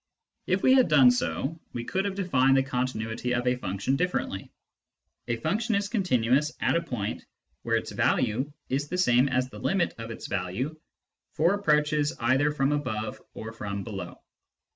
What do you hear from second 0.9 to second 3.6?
so, we could have defined the continuity of a